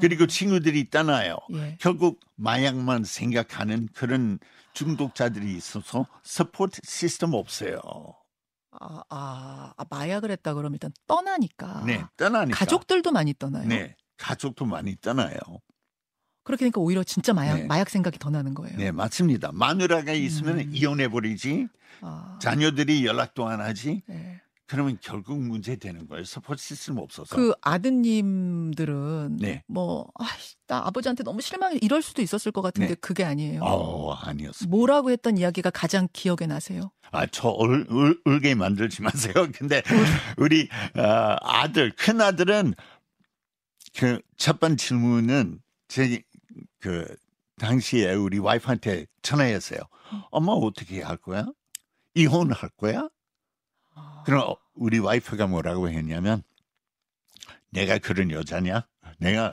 그리고 0.00 0.24
어. 0.24 0.26
친구들이 0.28 0.78
있잖아요. 0.80 1.36
예. 1.54 1.76
결국 1.80 2.20
마약만 2.36 3.02
생각하는 3.04 3.88
그런 3.92 4.38
중독자들이 4.72 5.56
있어서 5.56 6.06
support 6.22 6.80
system 6.84 7.34
없어요. 7.34 7.80
아, 8.80 9.02
아, 9.10 9.74
아, 9.76 9.84
마약을 9.90 10.30
했다 10.30 10.54
그러면 10.54 10.74
일단 10.74 10.92
떠나니까. 11.06 11.84
네, 11.86 12.04
떠나니까. 12.16 12.56
가족들도 12.56 13.10
많이 13.10 13.34
떠나요. 13.34 13.66
네, 13.66 13.96
가족도 14.16 14.64
많이 14.64 14.96
떠나요. 15.00 15.38
그렇게 16.44 16.64
되니까 16.64 16.80
오히려 16.80 17.04
진짜 17.04 17.32
마약 17.32 17.56
네. 17.56 17.66
마약 17.66 17.88
생각이 17.90 18.18
더 18.18 18.30
나는 18.30 18.54
거예요. 18.54 18.76
네, 18.76 18.90
맞습니다. 18.90 19.50
마누라가 19.52 20.12
있으면 20.12 20.58
음. 20.60 20.70
이혼해 20.72 21.08
버리지. 21.08 21.68
아. 22.00 22.38
자녀들이 22.40 23.06
연락도 23.06 23.46
안 23.46 23.60
하지. 23.60 24.02
네. 24.06 24.40
그러면 24.66 24.96
결국 25.02 25.38
문제 25.38 25.76
되는 25.76 26.08
거예요. 26.08 26.24
support 26.24 26.62
system 26.62 26.96
없어서. 26.96 27.36
그 27.36 27.52
아드님들은 27.60 29.36
네. 29.38 29.62
뭐 29.66 30.08
아, 30.18 30.24
나 30.66 30.78
아버지한테 30.86 31.22
너무 31.24 31.42
실망해 31.42 31.78
이럴 31.82 32.00
수도 32.00 32.22
있었을 32.22 32.52
것 32.52 32.62
같은데 32.62 32.88
네. 32.88 32.94
그게 32.94 33.22
아니에요. 33.22 33.60
어, 33.62 34.14
아니었어요. 34.14 34.70
뭐라고 34.70 35.10
했던 35.10 35.36
이야기가 35.36 35.70
가장 35.70 36.08
기억에 36.12 36.46
나세요? 36.46 36.90
아, 37.10 37.26
저 37.26 37.50
울, 37.50 37.86
울, 37.90 38.18
울게 38.24 38.54
만들지 38.54 39.02
마세요. 39.02 39.34
근데 39.54 39.82
우리 40.38 40.68
어, 40.96 41.36
아들 41.42 41.92
큰 41.94 42.20
아들은 42.20 42.74
그 43.98 44.20
첫 44.42 44.58
번째 44.58 44.76
질문은 44.76 45.60
제 45.86 46.20
그 46.80 47.06
당시에 47.58 48.12
우리 48.14 48.38
와이프한테 48.38 49.06
전화했어요. 49.22 49.80
엄마 50.30 50.52
어떻게 50.52 51.02
할 51.02 51.16
거야? 51.16 51.46
이혼할 52.14 52.70
거야? 52.76 53.08
아. 53.94 54.22
그럼 54.24 54.54
우리 54.74 54.98
와이프가 54.98 55.46
뭐라고 55.46 55.88
했냐면 55.88 56.42
내가 57.70 57.98
그런 57.98 58.30
여자냐? 58.30 58.86
내가 59.18 59.52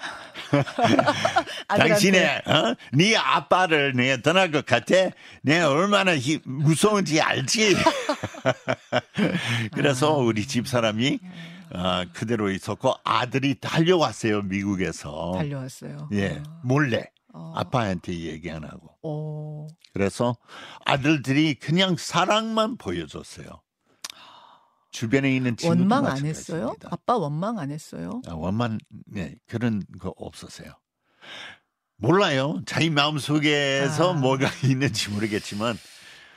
당신의 1.67 2.41
어? 2.45 2.75
네 2.93 3.15
아빠를 3.15 3.93
내가 3.93 4.21
떠날 4.21 4.51
것 4.51 4.65
같아. 4.65 4.95
내가 5.43 5.69
얼마나 5.69 6.15
히, 6.17 6.39
무서운지 6.43 7.21
알지. 7.21 7.75
그래서 9.73 10.15
우리 10.15 10.47
집 10.47 10.67
사람이 10.67 11.19
어, 11.73 12.03
그대로 12.13 12.49
있었고 12.49 12.95
아들이 13.03 13.59
달려왔어요 13.59 14.41
미국에서. 14.43 15.33
달려왔어요. 15.35 16.09
예, 16.13 16.41
어. 16.45 16.61
몰래 16.63 17.11
어. 17.33 17.53
아빠한테 17.55 18.13
얘기 18.19 18.49
안 18.51 18.63
하고. 18.63 18.89
어. 19.03 19.67
그래서 19.93 20.35
아들들이 20.85 21.55
그냥 21.55 21.95
사랑만 21.97 22.77
보여줬어요. 22.77 23.61
주변에 24.91 25.35
있는 25.35 25.55
친구들 25.55 25.81
원망 25.81 26.07
안 26.07 26.25
했어요? 26.25 26.75
아빠 26.85 27.15
원망 27.17 27.59
안 27.59 27.69
했어요? 27.69 28.21
아, 28.27 28.33
원만 28.33 28.79
네 29.05 29.35
그런 29.47 29.83
거 29.99 30.13
없었어요. 30.17 30.73
몰라요. 31.97 32.61
자기 32.65 32.89
마음 32.89 33.19
속에서 33.19 34.13
아. 34.13 34.19
뭐가 34.19 34.49
있는지 34.63 35.11
모르겠지만 35.11 35.77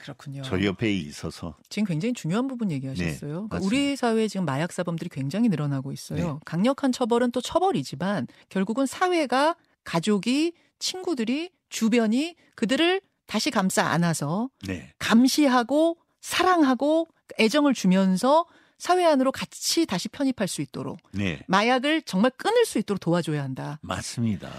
그렇군요. 0.03 0.43
저 0.43 0.63
옆에 0.63 0.93
있어서 0.93 1.57
지금 1.69 1.87
굉장히 1.87 2.13
중요한 2.13 2.49
부분 2.49 2.71
얘기하셨어요. 2.71 3.11
네, 3.13 3.49
그러니까. 3.49 3.59
우리 3.63 3.95
사회에 3.97 4.27
지금 4.29 4.45
마약 4.45 4.73
사범들이 4.73 5.09
굉장히 5.11 5.49
늘어나고 5.49 5.93
있어요. 5.93 6.35
네. 6.35 6.39
강력한 6.45 6.91
처벌은 6.91 7.31
또 7.31 7.41
처벌이지만 7.41 8.27
결국은 8.49 8.87
사회가 8.87 9.57
가족이 9.85 10.53
친구들이 10.79 11.51
주변이 11.69 12.35
그들을 12.57 13.01
다시 13.27 13.51
감싸 13.51 13.87
안아서 13.87 14.51
네 14.67 14.93
감시하고 14.99 15.97
사랑하고 16.21 17.07
애정을 17.39 17.73
주면서 17.73 18.45
사회 18.79 19.05
안으로 19.05 19.31
같이 19.31 19.87
다시 19.87 20.09
편입할 20.09 20.49
수 20.49 20.61
있도록 20.61 20.99
네, 21.13 21.41
마약을 21.47 22.03
정말 22.03 22.33
끊을 22.37 22.65
수 22.65 22.79
있도록 22.79 22.99
도와줘야 22.99 23.41
한다. 23.41 23.79
맞습니다. 23.81 24.51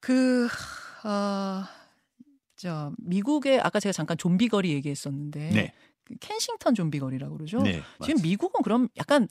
그, 0.00 0.48
아, 1.02 1.68
저, 2.56 2.92
미국의 2.98 3.60
아까 3.60 3.80
제가 3.80 3.92
잠깐 3.92 4.16
좀비 4.16 4.48
거리 4.48 4.72
얘기했었는데. 4.72 5.50
네, 5.50 5.72
그 6.04 6.14
켄싱턴 6.20 6.74
좀비 6.74 6.98
거리라고 7.00 7.36
그러죠. 7.36 7.62
네, 7.62 7.82
지금. 8.04 8.22
미국은 8.22 8.62
그럼 8.62 8.88
약간 8.96 9.28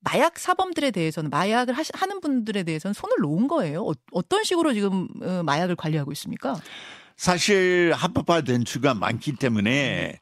마약 0.00 0.38
사범들에 0.38 0.90
대해서는 0.90 1.30
마약을 1.30 1.74
하시, 1.74 1.90
하는 1.94 2.20
분들에 2.20 2.62
대해서는 2.62 2.94
손을 2.94 3.16
놓은 3.20 3.48
거예요. 3.48 3.92
어, 4.12 4.28
떤 4.28 4.44
식으로 4.44 4.72
지금 4.72 5.08
어, 5.22 5.42
마약을 5.42 5.76
관리하고 5.76 6.12
있습니까? 6.12 6.54
사실 7.16 7.92
합법화된 7.96 8.64
주가 8.64 8.94
많기 8.94 9.34
때문에 9.34 10.20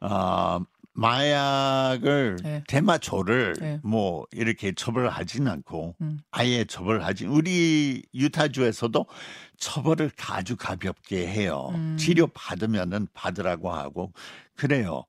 아 0.00 0.60
마약을 0.98 2.38
네. 2.42 2.64
대마초를 2.66 3.54
네. 3.60 3.80
뭐 3.84 4.26
이렇게 4.32 4.72
처벌하진 4.72 5.46
않고 5.46 5.94
음. 6.00 6.18
아예 6.32 6.64
처벌하지 6.64 7.26
우리 7.26 8.02
유타주에서도 8.14 9.06
처벌을 9.58 10.10
아주 10.28 10.56
가볍게 10.56 11.26
해요. 11.28 11.70
음. 11.74 11.96
치료 11.98 12.26
받으면은 12.26 13.06
받으라고 13.14 13.72
하고 13.72 14.12
그래요. 14.56 15.04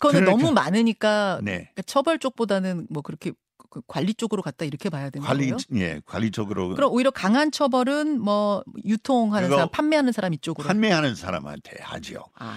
그거는 0.00 0.20
그러니까- 0.24 0.42
너무 0.42 0.54
많으니까 0.54 1.40
네. 1.42 1.52
그러니까 1.52 1.82
처벌 1.82 2.18
쪽보다는 2.18 2.86
뭐 2.88 3.02
그렇게 3.02 3.32
그 3.70 3.82
관리 3.86 4.14
쪽으로 4.14 4.40
갔다 4.40 4.64
이렇게 4.64 4.88
봐야 4.88 5.10
되는 5.10 5.26
관리 5.26 5.50
거예요. 5.50 5.58
예 5.74 6.00
관리적으로 6.06 6.70
그럼 6.70 6.90
오히려 6.90 7.10
강한 7.10 7.50
처벌은 7.50 8.18
뭐 8.18 8.64
유통하는 8.86 9.50
사람, 9.50 9.68
판매하는 9.70 10.10
사람 10.12 10.32
이쪽으로. 10.32 10.66
판매하는 10.66 11.14
사람한테 11.14 11.76
하죠. 11.82 12.24
아, 12.36 12.54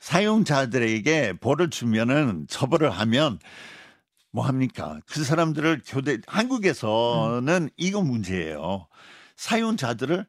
사용자들에게 0.00 1.34
벌을 1.40 1.70
주면은 1.70 2.46
처벌을 2.48 2.90
하면 2.90 3.38
뭐 4.30 4.44
합니까? 4.46 5.00
그 5.06 5.24
사람들을 5.24 5.82
교대 5.86 6.18
한국에서는 6.26 7.62
음. 7.64 7.70
이거 7.76 8.02
문제예요. 8.02 8.86
사용자들을 9.36 10.26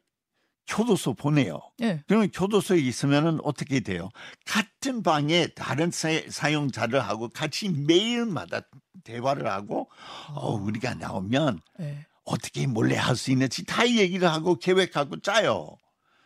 교도소 0.66 1.14
보내요. 1.14 1.60
예. 1.82 2.02
그러면 2.06 2.30
교도소에 2.30 2.78
있으면은 2.78 3.40
어떻게 3.42 3.80
돼요? 3.80 4.08
같은 4.46 5.02
방에 5.02 5.48
다른 5.48 5.90
사, 5.90 6.08
사용자를 6.28 7.00
하고 7.00 7.28
같이 7.28 7.68
매일마다 7.68 8.60
대화를 9.02 9.50
하고 9.50 9.90
어, 10.28 10.52
우리가 10.54 10.94
나오면 10.94 11.60
예. 11.80 12.06
어떻게 12.24 12.66
몰래 12.68 12.96
할 12.96 13.16
수 13.16 13.32
있는지 13.32 13.64
다 13.64 13.88
얘기를 13.88 14.28
하고 14.30 14.56
계획하고 14.56 15.20
짜요. 15.20 15.76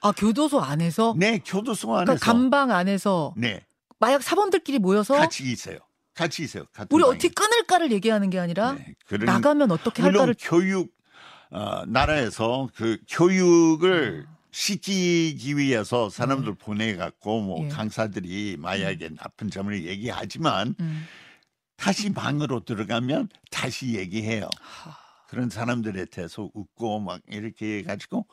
아 0.05 0.13
교도소 0.13 0.61
안에서 0.61 1.15
네, 1.17 1.39
교도소 1.39 1.89
그러니까 1.89 2.13
안에서 2.13 2.25
감방 2.25 2.71
안에서 2.71 3.33
네, 3.39 3.65
마약 3.99 4.23
사범들끼리 4.23 4.79
모여서 4.79 5.15
같이 5.15 5.45
있어요. 5.51 5.79
같이 6.13 6.43
있어요. 6.43 6.65
우리 6.91 7.03
방에. 7.03 7.15
어떻게 7.15 7.29
끊을까를 7.31 7.91
얘기하는 7.91 8.29
게 8.29 8.39
아니라 8.39 8.73
네, 8.73 8.95
그런- 9.07 9.25
나가면 9.25 9.71
어떻게 9.71 10.03
할까를 10.03 10.35
교육 10.39 10.93
어, 11.51 11.87
나라에서 11.87 12.69
그 12.77 12.99
교육을 13.09 14.27
시키기 14.51 15.57
위해서 15.57 16.11
사람들 16.11 16.55
보내갖고 16.55 17.41
뭐 17.41 17.61
음. 17.63 17.65
예. 17.65 17.69
강사들이 17.71 18.57
마약의 18.59 19.15
나쁜 19.17 19.51
점을 19.51 19.85
얘기하지만 19.87 20.75
음. 20.81 21.07
다시 21.77 22.13
방으로 22.13 22.61
들어가면 22.65 23.31
다시 23.51 23.95
얘기해요. 23.95 24.49
하, 24.61 24.97
그런 25.29 25.49
사람들에 25.49 26.05
대해서 26.07 26.51
웃고 26.53 27.01
막 27.01 27.21
이렇게 27.29 27.79
해가지고 27.79 28.27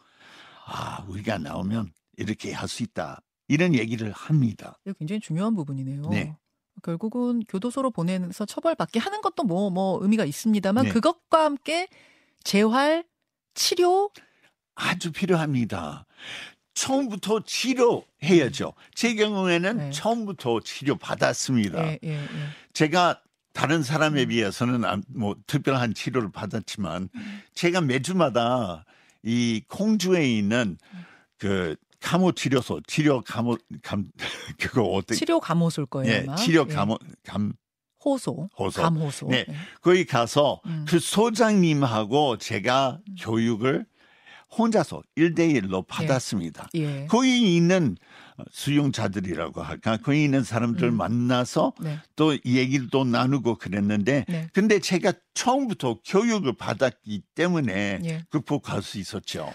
아 0.65 1.03
우리가 1.07 1.37
나오면 1.37 1.91
이렇게 2.17 2.53
할 2.53 2.67
수 2.67 2.83
있다 2.83 3.21
이런 3.47 3.73
얘기를 3.75 4.11
합니다. 4.11 4.77
굉장히 4.99 5.19
중요한 5.19 5.55
부분이네요. 5.55 6.03
네. 6.09 6.35
결국은 6.83 7.41
교도소로 7.47 7.91
보내서 7.91 8.45
처벌받게 8.45 8.99
하는 8.99 9.21
것도 9.21 9.43
뭐뭐 9.43 9.99
의미가 10.01 10.25
있습니다만 10.25 10.85
네. 10.85 10.91
그것과 10.91 11.43
함께 11.45 11.87
재활 12.43 13.03
치료 13.53 14.09
아주 14.75 15.11
필요합니다. 15.11 16.05
처음부터 16.73 17.41
치료해야죠. 17.43 18.73
제 18.95 19.15
경우에는 19.15 19.77
네. 19.77 19.89
처음부터 19.91 20.61
치료 20.61 20.95
받았습니다. 20.95 21.97
예. 22.03 22.19
제가 22.73 23.21
다른 23.53 23.83
사람에 23.83 24.23
음. 24.23 24.29
비해서는 24.29 24.85
안- 24.85 25.03
뭐 25.09 25.35
특별한 25.45 25.93
치료를 25.93 26.31
받았지만 26.31 27.09
음. 27.13 27.41
제가 27.53 27.81
매주마다 27.81 28.85
이 29.23 29.61
공주에 29.67 30.25
있는 30.25 30.77
그 31.37 31.75
감호 31.99 32.31
치료소 32.31 32.81
치료 32.87 33.21
감호 33.21 33.57
감 33.83 34.05
그거 34.59 34.83
어떻게 34.83 35.15
치료 35.15 35.39
감호소일 35.39 35.85
거예요. 35.87 36.11
예, 36.11 36.23
아마. 36.27 36.35
치료 36.35 36.65
예. 36.69 36.73
감호 36.73 36.97
감 37.23 37.53
호소, 38.03 38.49
호소. 38.57 38.81
감호소. 38.81 39.27
네. 39.27 39.45
예. 39.47 39.55
거기 39.81 40.05
가서 40.05 40.59
음. 40.65 40.85
그 40.87 40.99
소장님하고 40.99 42.37
제가 42.37 42.99
교육을 43.19 43.85
혼자서 44.57 45.03
일대일로 45.15 45.83
받았습니다. 45.83 46.69
예. 46.75 47.05
거기 47.07 47.55
있는 47.55 47.95
수용자들이라고 48.51 49.61
할까? 49.61 49.97
거기 49.97 50.23
있는 50.23 50.43
사람들 50.43 50.87
음. 50.89 50.97
만나서 50.97 51.73
네. 51.81 51.99
또 52.15 52.33
얘기를 52.45 52.87
또 52.91 53.03
나누고 53.03 53.55
그랬는데 53.57 54.25
네. 54.27 54.47
근데 54.53 54.79
제가 54.79 55.13
처음부터 55.33 55.99
교육을 56.05 56.53
받았기 56.57 57.21
때문에 57.35 57.99
예. 58.03 58.23
극복할 58.29 58.81
수 58.81 58.97
있었죠. 58.97 59.53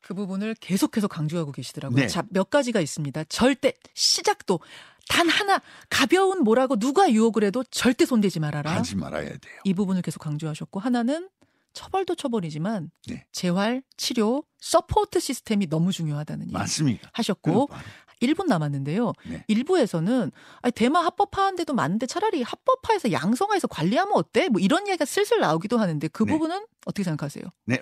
그 0.00 0.14
부분을 0.14 0.54
계속해서 0.60 1.08
강조하고 1.08 1.50
계시더라고요. 1.52 1.96
네. 2.02 2.06
자, 2.06 2.22
몇 2.30 2.48
가지가 2.50 2.80
있습니다. 2.80 3.24
절대 3.24 3.72
시작도 3.94 4.60
단 5.08 5.28
하나 5.28 5.60
가벼운 5.88 6.42
뭐라고 6.44 6.76
누가 6.78 7.10
유혹을 7.10 7.44
해도 7.44 7.64
절대 7.70 8.04
손대지 8.06 8.38
말아라. 8.40 8.72
하지 8.72 8.96
말아야 8.96 9.28
돼요. 9.28 9.60
이 9.64 9.74
부분을 9.74 10.02
계속 10.02 10.20
강조하셨고 10.20 10.78
하나는 10.80 11.28
처벌도 11.72 12.14
처벌이지만 12.14 12.90
네. 13.06 13.26
재활, 13.32 13.82
치료, 13.96 14.42
support 14.60 15.20
system이 15.20 15.68
너무 15.68 15.92
중요하다는 15.92 16.46
얘기 16.46 16.52
맞습니다. 16.52 17.10
하셨고 17.12 17.66
그- 17.66 17.74
1분 18.22 18.46
남았는데요. 18.46 19.12
네. 19.28 19.44
일부에서는 19.48 20.30
아니, 20.62 20.72
대마 20.72 21.00
합법화한 21.04 21.56
데도 21.56 21.74
많은데 21.74 22.06
차라리 22.06 22.42
합법화해서 22.42 23.12
양성화해서 23.12 23.68
관리하면 23.68 24.12
어때? 24.14 24.48
뭐 24.48 24.60
이런 24.60 24.88
얘기가 24.88 25.04
슬슬 25.04 25.40
나오기도 25.40 25.78
하는데 25.78 26.08
그 26.08 26.24
네. 26.24 26.32
부분은 26.32 26.66
어떻게 26.86 27.02
생각하세요? 27.04 27.44
네. 27.66 27.78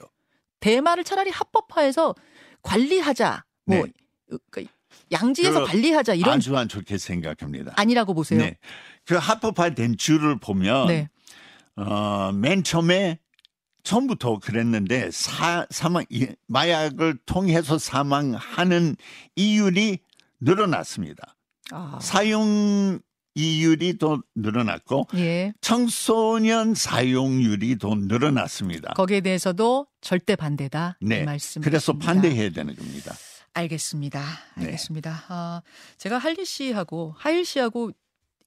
대마를 0.61 1.05
차라리 1.05 1.31
합법화해서 1.31 2.14
관리하자. 2.62 3.44
뭐 3.66 3.85
네. 3.87 3.92
그 4.51 4.64
양지에서 5.12 5.61
그 5.61 5.66
관리하자 5.66 6.14
이런 6.14 6.35
아주 6.38 6.57
안 6.57 6.68
좋게 6.68 6.99
생각합니다. 6.99 7.73
아니라고 7.77 8.14
보세요. 8.14 8.40
네. 8.40 8.57
그 9.05 9.14
합법화된 9.16 9.97
줄을 9.99 10.38
보면 10.40 10.87
네. 10.88 11.09
어, 11.77 12.33
맨 12.33 12.62
처음에 12.64 13.18
처음부터 13.83 14.38
그랬는데 14.38 15.11
사, 15.11 15.66
사망 15.70 16.05
이- 16.09 16.29
마약을 16.47 17.18
통해서 17.27 17.77
사망하는 17.77 18.97
이율이 19.37 19.99
늘어났습니다. 20.44 21.37
아, 21.72 21.98
사용 22.00 23.00
이율이 23.35 23.98
더 23.98 24.20
늘어났고 24.37 25.09
예. 25.14 25.52
청소년 25.61 26.74
사용률이 26.74 27.78
더 27.78 27.94
늘어났습니다. 27.96 28.92
거기에 28.94 29.20
대해서도 29.22 29.88
절대 30.00 30.37
반대다. 30.37 30.98
이 31.00 31.07
네. 31.07 31.24
말씀. 31.24 31.61
그래서 31.61 31.94
반대해야 31.98 32.50
되는 32.50 32.76
겁니다. 32.76 33.12
알겠습니다. 33.54 34.22
네. 34.57 34.66
알겠습니다. 34.66 35.24
아, 35.28 35.62
제가 35.98 36.18
할리 36.18 36.44
씨하고 36.44 37.14
하일 37.16 37.44
씨하고 37.44 37.90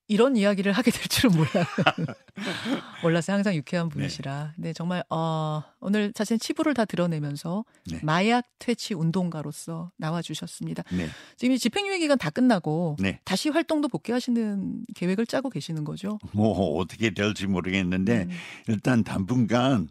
이런 0.08 0.38
이야기를 0.38 0.72
하게 0.72 0.92
될 0.92 1.04
줄은 1.04 1.36
몰라요. 1.36 1.66
몰라서 3.04 3.34
항상 3.34 3.56
유쾌한 3.56 3.90
분이시라. 3.90 4.54
네, 4.58 4.70
네 4.70 4.74
정말 4.74 5.04
어, 5.10 5.64
오늘 5.80 6.14
자신 6.14 6.40
치부를 6.40 6.74
다 6.74 6.86
드러내면서 6.86 7.66
네. 7.92 8.00
마약 8.04 8.46
퇴치 8.60 8.94
운동가로서 8.94 9.92
나와 9.98 10.22
주셨습니다. 10.22 10.84
네. 10.92 11.08
지금 11.36 11.54
이 11.54 11.60
집행유예 11.60 12.00
기간 12.00 12.18
다 12.18 12.30
끝나고 12.30 12.96
네. 13.00 13.20
다시 13.26 13.50
활동도 13.50 13.90
복귀하시는 13.90 14.86
계획을 14.96 15.28
짜고 15.28 15.50
계시는 15.50 15.84
거죠? 15.84 16.20
뭐 16.32 16.78
어떻게 16.78 17.10
될지 17.10 17.48
모르겠는데 17.48 18.24
음. 18.24 18.30
일단 18.68 19.04
당분간 19.04 19.90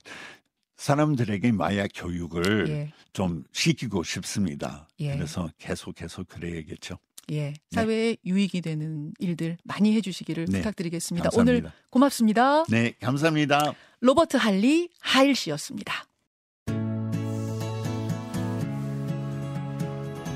사람들에게 0.76 1.52
마약 1.52 1.88
교육을 1.94 2.68
예. 2.68 2.92
좀 3.12 3.44
시키고 3.52 4.02
싶습니다. 4.02 4.88
예. 5.00 5.14
그래서 5.14 5.48
계속 5.58 5.94
계속 5.94 6.28
그래야겠죠. 6.28 6.98
예, 7.30 7.40
네. 7.40 7.54
사회에 7.70 8.10
네. 8.12 8.16
유익이 8.24 8.60
되는 8.60 9.12
일들 9.18 9.58
많이 9.64 9.94
해주시기를 9.96 10.46
네. 10.46 10.58
부탁드리겠습니다. 10.58 11.30
감사합니다. 11.30 11.68
오늘 11.68 11.72
고맙습니다. 11.90 12.64
네, 12.64 12.94
감사합니다. 13.00 13.74
로버트 14.00 14.36
할리 14.36 14.90
하일 15.00 15.34
씨였습니다. 15.34 16.06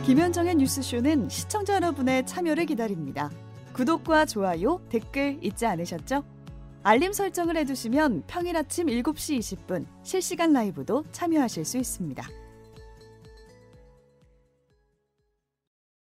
김현정의 0.04 0.56
뉴스쇼는 0.56 1.28
시청자 1.28 1.74
여러분의 1.74 2.26
참여를 2.26 2.66
기다립니다. 2.66 3.30
구독과 3.74 4.26
좋아요, 4.26 4.84
댓글 4.88 5.38
잊지 5.40 5.66
않으셨죠? 5.66 6.24
알림 6.82 7.12
설정을 7.12 7.56
해두시면 7.58 8.24
평일 8.26 8.56
아침 8.56 8.86
7시 8.86 9.38
20분 9.38 9.86
실시간 10.02 10.52
라이브도 10.52 11.04
참여하실 11.12 11.64
수 11.64 11.78
있습니다. 11.78 12.26